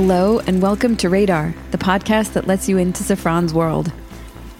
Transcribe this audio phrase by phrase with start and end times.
[0.00, 3.92] Hello, and welcome to Radar, the podcast that lets you into Safran's world.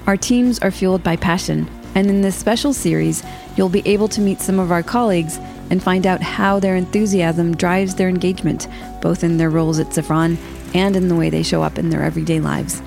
[0.09, 3.23] Our teams are fueled by passion, and in this special series,
[3.57, 5.39] you'll be able to meet some of our colleagues
[5.71, 8.67] and find out how their enthusiasm drives their engagement,
[9.01, 10.37] both in their roles at Safran
[10.75, 12.83] and in the way they show up in their everyday lives.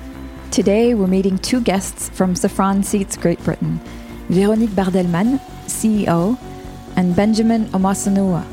[0.50, 3.80] Today, we're meeting two guests from Safran Seats Great Britain
[4.28, 6.38] Veronique Bardelmann, CEO,
[6.96, 8.44] and Benjamin Omasanuwa,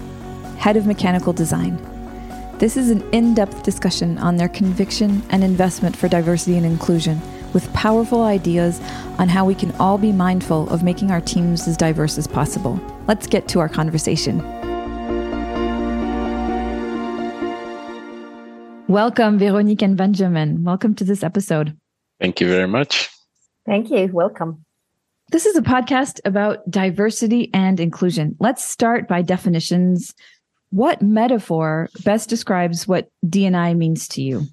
[0.58, 1.89] Head of Mechanical Design.
[2.60, 7.22] This is an in depth discussion on their conviction and investment for diversity and inclusion,
[7.54, 8.82] with powerful ideas
[9.18, 12.78] on how we can all be mindful of making our teams as diverse as possible.
[13.08, 14.40] Let's get to our conversation.
[18.90, 20.66] Welcome, Veronique and Benjamin.
[20.66, 21.78] Welcome to this episode.
[22.20, 23.10] Thank you very much.
[23.66, 24.10] Thank you.
[24.12, 24.66] Welcome.
[25.32, 28.36] This is a podcast about diversity and inclusion.
[28.38, 30.14] Let's start by definitions
[30.72, 34.44] what metaphor best describes what D&I means to you?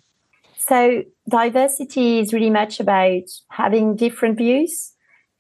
[0.59, 4.93] So, diversity is really much about having different views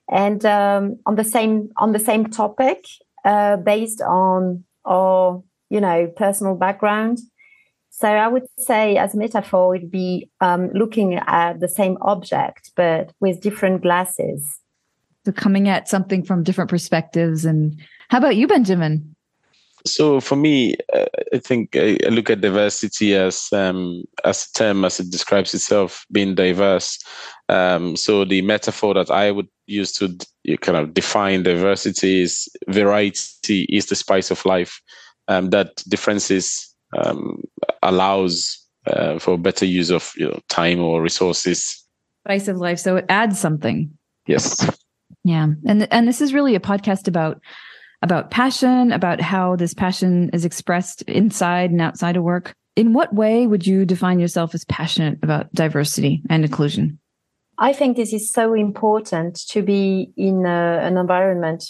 [0.08, 2.84] and um, on the same on the same topic
[3.24, 7.18] uh, based on our you know personal background.
[7.90, 12.72] So I would say, as a metaphor, it'd be um, looking at the same object
[12.76, 14.60] but with different glasses.
[15.24, 17.44] So coming at something from different perspectives.
[17.44, 19.15] And how about you, Benjamin?
[19.86, 24.84] So for me, uh, I think I, look at diversity as um, as a term
[24.84, 26.98] as it describes itself, being diverse.
[27.48, 30.16] Um, so the metaphor that I would use to
[30.60, 34.80] kind of define diversity is variety is the spice of life.
[35.28, 37.42] Um, that differences um,
[37.82, 41.84] allows uh, for better use of you know, time or resources.
[42.26, 42.78] Spice of life.
[42.78, 43.90] So it adds something.
[44.26, 44.68] Yes.
[45.24, 47.40] Yeah, and and this is really a podcast about
[48.02, 52.54] about passion, about how this passion is expressed inside and outside of work.
[52.76, 56.98] In what way would you define yourself as passionate about diversity and inclusion?
[57.58, 61.64] I think this is so important to be in a, an environment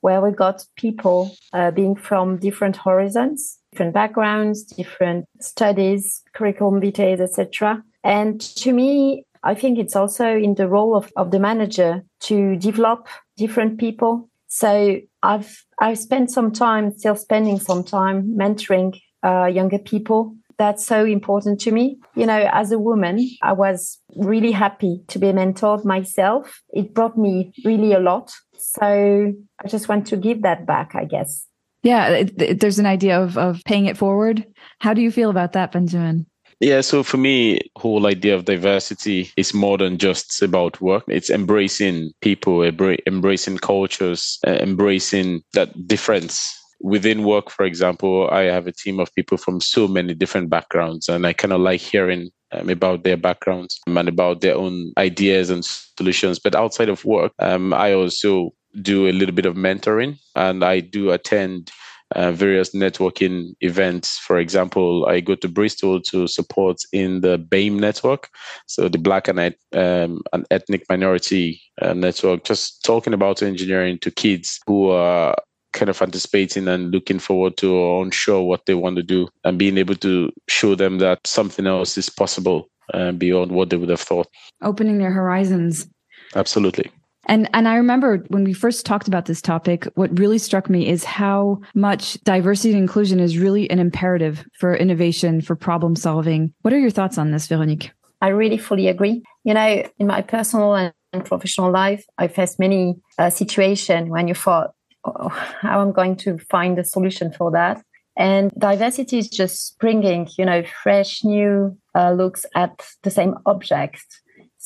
[0.00, 7.20] where we got people uh, being from different horizons, different backgrounds, different studies, curriculum vitae,
[7.20, 7.82] etc.
[8.04, 12.56] And to me, I think it's also in the role of, of the manager to
[12.56, 14.28] develop different people.
[14.48, 20.34] So I've I've spent some time, still spending some time mentoring uh, younger people.
[20.58, 21.98] That's so important to me.
[22.14, 26.62] You know, as a woman, I was really happy to be mentored myself.
[26.70, 28.32] It brought me really a lot.
[28.56, 31.46] So I just want to give that back, I guess.
[31.82, 34.44] Yeah, it, it, there's an idea of, of paying it forward.
[34.80, 36.26] How do you feel about that, Benjamin?
[36.60, 41.04] Yeah, so for me, whole idea of diversity is more than just about work.
[41.06, 46.54] It's embracing people, embracing cultures, uh, embracing that difference.
[46.80, 51.08] Within work, for example, I have a team of people from so many different backgrounds,
[51.08, 55.50] and I kind of like hearing um, about their backgrounds and about their own ideas
[55.50, 56.38] and solutions.
[56.38, 60.80] But outside of work, um, I also do a little bit of mentoring, and I
[60.80, 61.70] do attend
[62.14, 64.18] uh, various networking events.
[64.18, 68.28] For example, I go to Bristol to support in the BAME network,
[68.66, 69.40] so the Black and,
[69.72, 75.34] um, and ethnic minority uh, network, just talking about engineering to kids who are
[75.72, 79.58] kind of anticipating and looking forward to or unsure what they want to do and
[79.58, 83.90] being able to show them that something else is possible uh, beyond what they would
[83.90, 84.26] have thought.
[84.62, 85.86] Opening their horizons.
[86.34, 86.90] Absolutely.
[87.26, 90.88] And and I remember when we first talked about this topic, what really struck me
[90.88, 96.54] is how much diversity and inclusion is really an imperative for innovation, for problem solving.
[96.62, 97.90] What are your thoughts on this, Veronique?
[98.20, 99.22] I really fully agree.
[99.44, 100.92] You know, in my personal and
[101.24, 104.72] professional life, I faced many uh, situations when you thought,
[105.04, 107.82] oh, how I'm going to find a solution for that.
[108.16, 114.02] And diversity is just bringing, you know, fresh, new uh, looks at the same object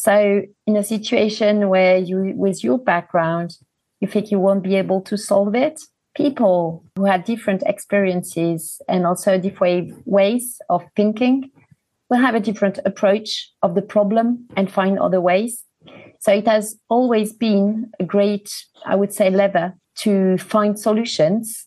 [0.01, 3.59] so in a situation where you, with your background,
[4.01, 5.79] you think you won't be able to solve it,
[6.17, 11.51] people who have different experiences and also different ways of thinking
[12.09, 15.65] will have a different approach of the problem and find other ways.
[16.21, 18.51] So it has always been a great,
[18.87, 21.67] I would say, lever to find solutions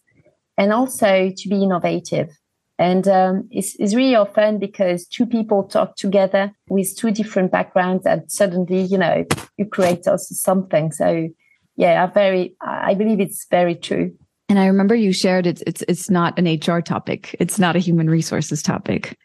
[0.57, 2.29] and also to be innovative.
[2.79, 8.05] And um, it's, it's really often because two people talk together with two different backgrounds
[8.05, 9.25] and suddenly, you know,
[9.57, 10.91] you create also something.
[10.91, 11.29] So
[11.75, 14.15] yeah, I very, I believe it's very true.
[14.49, 17.35] And I remember you shared it's, it's, it's not an HR topic.
[17.39, 19.17] It's not a human resources topic.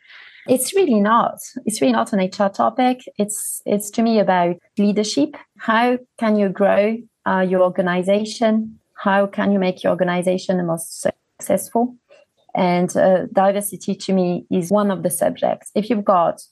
[0.46, 1.38] It's really not.
[1.66, 3.02] It's really not an HR topic.
[3.18, 5.36] It's, it's to me about leadership.
[5.58, 6.96] How can you grow
[7.26, 8.78] uh, your organization?
[8.94, 11.96] How can you make your organization the most successful?
[12.58, 15.70] And uh, diversity to me is one of the subjects.
[15.76, 16.43] If you've got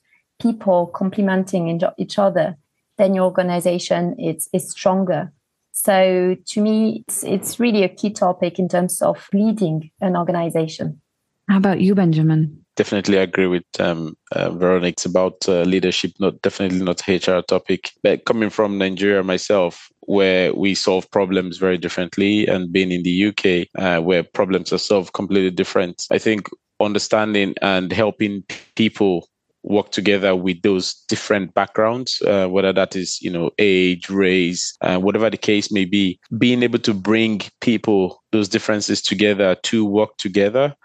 [0.41, 2.57] people complementing each other,
[2.97, 5.33] then your organization is, is stronger.
[5.73, 11.03] So to me, it's, it's really a key topic in terms of leading an organization.
[11.49, 12.65] How about you, Benjamin?
[12.77, 14.93] Definitely agree with um, uh, Veronique.
[14.93, 17.93] It's about uh, leadership, not definitely not HR topic.
[18.03, 23.29] But coming from Nigeria myself, where we solve problems very differently, and being in the
[23.29, 28.45] UK, uh, where problems are solved completely different, I think understanding and helping
[28.75, 29.27] people
[29.63, 34.99] work together with those different backgrounds, uh, whether that is, you know, age, race, uh,
[34.99, 40.17] whatever the case may be, being able to bring people, those differences together to work
[40.19, 40.77] together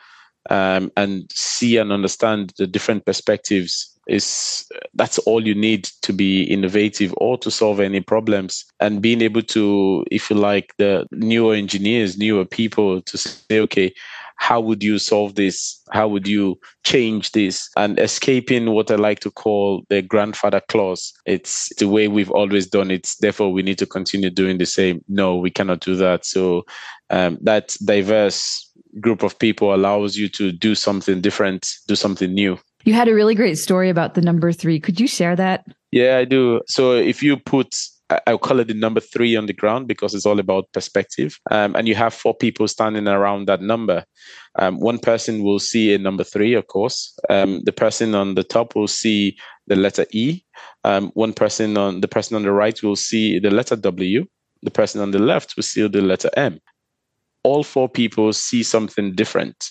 [0.49, 6.43] um, and see and understand the different perspectives is that's all you need to be
[6.43, 11.53] innovative or to solve any problems and being able to if you like the newer
[11.53, 13.93] engineers newer people to say okay
[14.41, 15.79] how would you solve this?
[15.91, 17.69] How would you change this?
[17.77, 21.13] And escaping what I like to call the grandfather clause.
[21.27, 23.07] It's the way we've always done it.
[23.19, 25.05] Therefore, we need to continue doing the same.
[25.07, 26.25] No, we cannot do that.
[26.25, 26.63] So
[27.11, 28.67] um, that diverse
[28.99, 32.59] group of people allows you to do something different, do something new.
[32.83, 34.79] You had a really great story about the number three.
[34.79, 35.65] Could you share that?
[35.91, 36.61] Yeah, I do.
[36.67, 37.75] So if you put
[38.27, 41.39] I'll call it the number three on the ground because it's all about perspective.
[41.49, 44.03] Um, and you have four people standing around that number.
[44.59, 47.17] Um, one person will see a number three, of course.
[47.29, 49.37] Um, the person on the top will see
[49.67, 50.44] the letter E.
[50.83, 54.25] Um, one person on the person on the right will see the letter W.
[54.63, 56.59] The person on the left will see the letter M.
[57.43, 59.69] All four people see something different.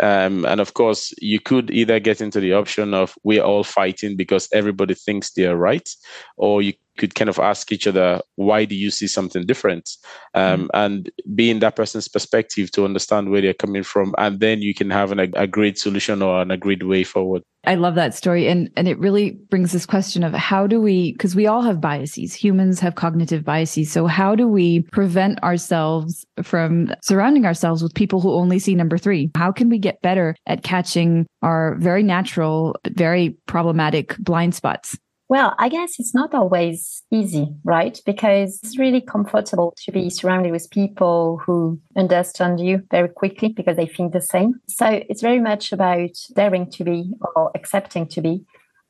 [0.00, 4.16] Um, and of course, you could either get into the option of we're all fighting
[4.16, 5.88] because everybody thinks they're right,
[6.36, 9.96] or you could kind of ask each other, why do you see something different?
[10.34, 10.66] Um, mm-hmm.
[10.74, 14.14] And be in that person's perspective to understand where they're coming from.
[14.18, 17.42] And then you can have an agreed solution or an agreed way forward.
[17.66, 18.46] I love that story.
[18.46, 21.80] And, and it really brings this question of how do we, because we all have
[21.80, 23.90] biases, humans have cognitive biases.
[23.90, 28.98] So how do we prevent ourselves from surrounding ourselves with people who only see number
[28.98, 29.30] three?
[29.34, 34.98] How can we get better at catching our very natural, very problematic blind spots?
[35.28, 37.98] Well, I guess it's not always easy, right?
[38.04, 43.76] Because it's really comfortable to be surrounded with people who understand you very quickly because
[43.76, 44.60] they think the same.
[44.68, 48.44] So it's very much about daring to be or accepting to be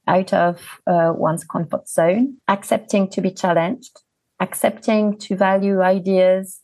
[0.08, 4.00] out of uh, one's comfort zone, accepting to be challenged,
[4.40, 6.60] accepting to value ideas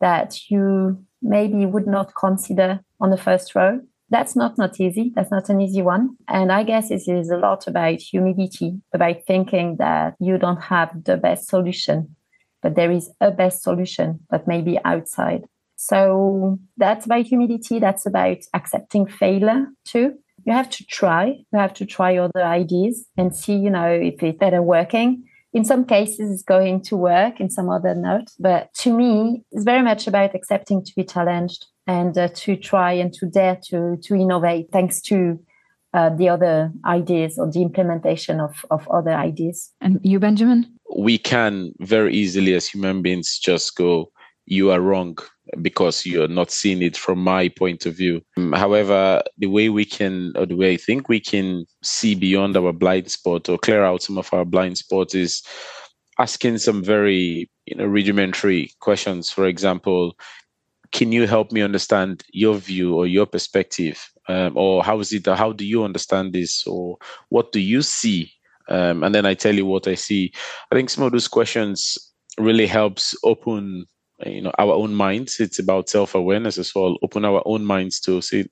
[0.00, 5.12] that you maybe would not consider on the first row that's not not easy.
[5.14, 6.16] That's not an easy one.
[6.28, 11.04] And i guess it is a lot about humility about thinking that you don't have
[11.04, 12.16] the best solution
[12.66, 15.44] but there is a best solution that may be outside.
[15.76, 17.78] So that's about humility.
[17.78, 20.14] That's about accepting failure too.
[20.44, 21.26] You have to try.
[21.52, 25.24] You have to try other ideas and see you know if it's better working.
[25.52, 28.30] In some cases it's going to work in some other not.
[28.38, 32.92] But to me it's very much about accepting to be challenged and uh, to try
[32.92, 35.38] and to dare to to innovate thanks to
[35.94, 39.72] uh, the other ideas or the implementation of, of other ideas.
[39.80, 40.66] And you, Benjamin?
[40.94, 44.12] We can very easily, as human beings, just go,
[44.44, 45.16] you are wrong
[45.62, 48.20] because you're not seeing it from my point of view.
[48.36, 52.56] Um, however, the way we can, or the way I think we can see beyond
[52.56, 55.42] our blind spot or clear out some of our blind spots is
[56.18, 59.30] asking some very you know rudimentary questions.
[59.30, 60.16] For example,
[60.92, 64.08] can you help me understand your view or your perspective?
[64.28, 66.66] Um, or how is it how do you understand this?
[66.66, 66.96] Or
[67.28, 68.32] what do you see?
[68.68, 70.32] Um, and then i tell you what i see.
[70.72, 71.96] I think some of those questions
[72.38, 73.86] really helps open
[74.24, 75.40] you know our own minds.
[75.40, 76.96] It's about self-awareness as well.
[77.02, 78.46] Open our own minds to say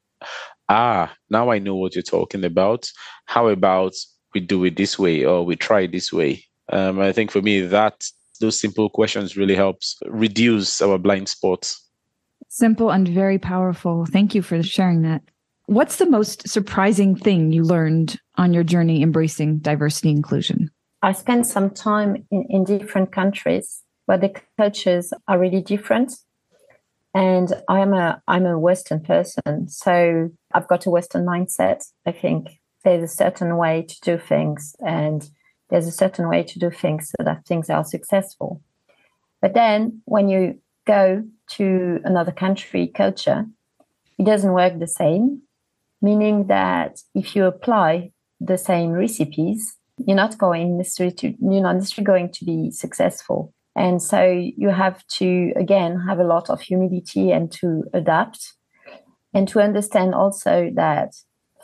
[0.69, 2.88] ah now i know what you're talking about.
[3.26, 3.95] How about
[4.35, 6.45] we do it this way or we try this way?
[6.73, 8.05] Um, i think for me that
[8.41, 11.84] those simple questions really helps reduce our blind spots
[12.54, 14.06] Simple and very powerful.
[14.06, 15.23] Thank you for sharing that.
[15.66, 20.70] What's the most surprising thing you learned on your journey embracing diversity inclusion?
[21.02, 26.12] I spent some time in, in different countries where the cultures are really different.
[27.12, 31.82] And I'm a I'm a Western person, so I've got a Western mindset.
[32.06, 35.28] I think there's a certain way to do things, and
[35.70, 38.62] there's a certain way to do things so that things are successful.
[39.42, 43.47] But then when you go to another country culture,
[44.19, 45.43] it doesn't work the same,
[46.00, 51.76] meaning that if you apply the same recipes, you're not going necessarily to you're not
[51.76, 53.53] necessarily going to be successful.
[53.76, 54.23] And so
[54.57, 58.55] you have to again have a lot of humility and to adapt.
[59.35, 61.14] and to understand also that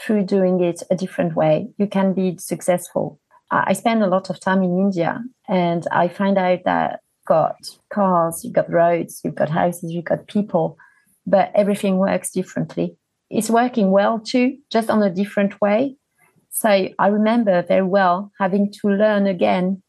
[0.00, 3.20] through doing it a different way, you can be successful.
[3.50, 7.00] I spend a lot of time in India and I find out that
[7.30, 7.56] got
[7.94, 10.76] cars, you've got roads, you've got houses, you've got people,
[11.24, 12.96] but everything works differently.
[13.30, 15.96] It's working well too, just on a different way.
[16.50, 16.68] So
[16.98, 19.80] I remember very well having to learn again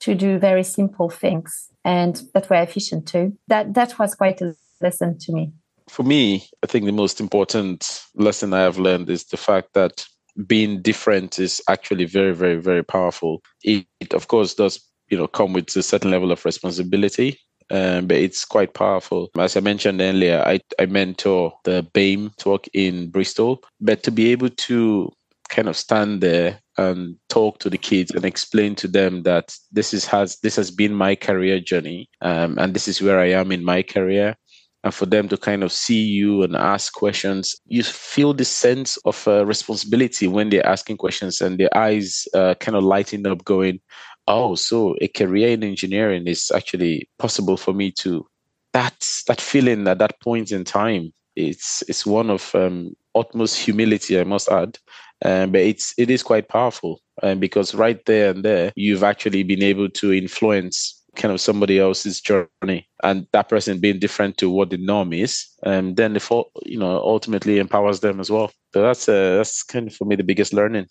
[0.00, 3.38] to do very simple things and that were efficient too.
[3.46, 5.52] That that was quite a lesson to me.
[5.88, 10.04] For me, I think the most important lesson I have learned is the fact that
[10.46, 13.42] being different is actually very, very, very powerful.
[13.62, 17.38] It, it of course does, you know, come with a certain level of responsibility.
[17.70, 19.30] Um, but it's quite powerful.
[19.38, 24.32] As I mentioned earlier, I, I mentor the BAME talk in Bristol, but to be
[24.32, 25.12] able to
[25.48, 29.92] kind of stand there and talk to the kids and explain to them that this
[29.92, 33.50] is has this has been my career journey um, and this is where I am
[33.50, 34.36] in my career
[34.84, 38.96] and for them to kind of see you and ask questions you feel this sense
[39.04, 43.44] of uh, responsibility when they're asking questions and their eyes uh, kind of lighting up
[43.44, 43.80] going
[44.28, 48.24] oh so a career in engineering is actually possible for me too
[48.72, 54.20] that's that feeling at that point in time it's it's one of um, utmost humility
[54.20, 54.78] i must add.
[55.24, 59.42] Um, but it's it is quite powerful um, because right there and there you've actually
[59.42, 64.48] been able to influence kind of somebody else's journey and that person being different to
[64.48, 68.52] what the norm is and then the you know ultimately empowers them as well.
[68.72, 70.86] So that's uh, that's kind of for me the biggest learning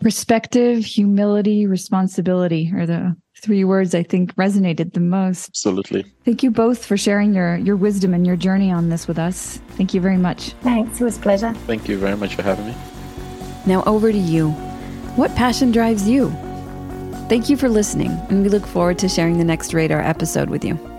[0.00, 5.48] perspective humility responsibility are the three words i think resonated the most.
[5.48, 6.04] Absolutely.
[6.24, 9.60] Thank you both for sharing your your wisdom and your journey on this with us.
[9.76, 10.50] Thank you very much.
[10.62, 11.00] Thanks.
[11.00, 11.52] It was a pleasure.
[11.66, 12.74] Thank you very much for having me.
[13.66, 14.50] Now over to you.
[15.16, 16.30] What passion drives you?
[17.28, 20.64] Thank you for listening, and we look forward to sharing the next Radar episode with
[20.64, 20.93] you.